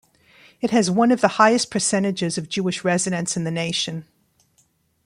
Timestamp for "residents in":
2.83-3.43